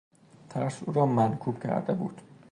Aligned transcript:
ترس 0.49 0.83
او 0.83 0.93
را 0.93 1.05
منکوب 1.05 1.63
کرده 1.63 1.93
بود. 1.93 2.21